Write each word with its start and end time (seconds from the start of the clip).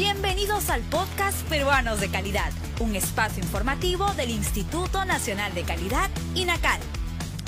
Bienvenidos 0.00 0.70
al 0.70 0.80
podcast 0.80 1.46
Peruanos 1.50 2.00
de 2.00 2.08
Calidad, 2.08 2.50
un 2.80 2.96
espacio 2.96 3.42
informativo 3.42 4.10
del 4.14 4.30
Instituto 4.30 5.04
Nacional 5.04 5.52
de 5.52 5.62
Calidad, 5.62 6.08
INACAL. 6.34 6.80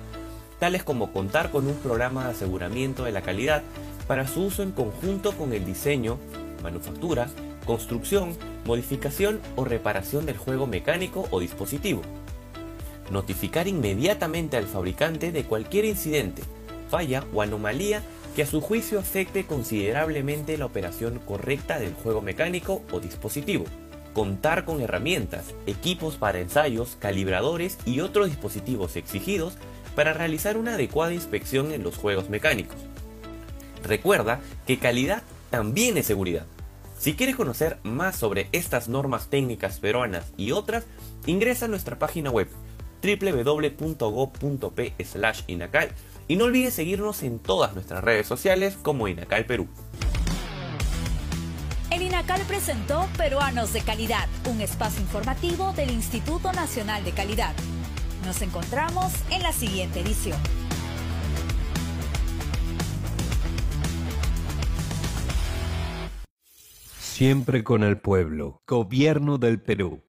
tales 0.61 0.85
como 0.85 1.13
contar 1.13 1.51
con 1.51 1.67
un 1.67 1.75
programa 1.75 2.23
de 2.23 2.31
aseguramiento 2.31 3.03
de 3.03 3.11
la 3.11 3.23
calidad 3.23 3.65
para 4.07 4.29
su 4.29 4.45
uso 4.45 4.63
en 4.63 4.71
conjunto 4.71 5.33
con 5.33 5.53
el 5.53 5.65
diseño, 5.65 6.19
manufactura, 6.63 7.27
construcción, 7.67 8.37
modificación 8.65 9.41
o 9.57 9.65
reparación 9.65 10.25
del 10.25 10.37
juego 10.37 10.69
mecánico 10.69 11.27
o 11.33 11.41
dispositivo 11.41 12.03
notificar 13.11 13.69
inmediatamente 13.69 14.57
al 14.57 14.67
fabricante 14.67 15.33
de 15.33 15.45
cualquier 15.45 15.85
incidente, 15.85 16.43
falla 16.89 17.25
o 17.33 17.43
anomalía 17.43 18.03
que 18.35 18.43
a 18.43 18.47
su 18.47 18.61
juicio 18.61 18.99
afecte 18.99 19.47
considerablemente 19.47 20.59
la 20.59 20.67
operación 20.67 21.21
correcta 21.21 21.79
del 21.79 21.95
juego 21.95 22.21
mecánico 22.21 22.83
o 22.93 23.01
dispositivo. 23.01 23.65
Contar 24.13 24.65
con 24.65 24.81
herramientas, 24.81 25.55
equipos 25.67 26.17
para 26.17 26.41
ensayos, 26.41 26.97
calibradores 26.99 27.79
y 27.85 28.01
otros 28.01 28.29
dispositivos 28.29 28.97
exigidos 28.97 29.55
para 29.95 30.13
realizar 30.13 30.57
una 30.57 30.75
adecuada 30.75 31.15
inspección 31.15 31.73
en 31.73 31.83
los 31.83 31.97
juegos 31.97 32.29
mecánicos. 32.29 32.77
Recuerda 33.83 34.41
que 34.67 34.79
calidad 34.79 35.23
también 35.51 35.97
es 35.97 36.07
seguridad. 36.07 36.47
Si 36.99 37.15
quieres 37.15 37.37
conocer 37.37 37.79
más 37.83 38.17
sobre 38.17 38.49
estas 38.53 38.89
normas 38.89 39.29
técnicas 39.29 39.79
peruanas 39.81 40.33
y 40.37 40.53
otras, 40.53 40.85
ingresa 41.27 41.67
a 41.67 41.69
nuestra 41.69 41.99
página 41.99 42.31
web 42.31 42.49
www.go.p 43.03 44.95
inacal 45.47 45.91
y 46.29 46.37
no 46.37 46.45
olvides 46.45 46.75
seguirnos 46.75 47.23
en 47.23 47.39
todas 47.39 47.75
nuestras 47.75 48.03
redes 48.03 48.27
sociales 48.27 48.77
como 48.83 49.09
Inacal 49.09 49.47
Perú. 49.47 49.69
El 51.91 52.03
INACAL 52.03 52.43
presentó 52.49 53.09
Peruanos 53.17 53.73
de 53.73 53.81
Calidad, 53.81 54.29
un 54.51 54.61
espacio 54.61 55.01
informativo 55.01 55.73
del 55.73 55.91
Instituto 55.91 56.53
Nacional 56.53 57.05
de 57.05 57.13
Calidad. 57.13 57.55
Nos 58.25 58.43
encontramos 58.43 59.13
en 59.31 59.43
la 59.43 59.53
siguiente 59.53 60.01
edición. 60.01 60.39
Siempre 66.99 67.65
con 67.65 67.83
el 67.83 67.99
pueblo. 67.99 68.61
Gobierno 68.67 69.39
del 69.39 69.59
Perú. 69.59 70.03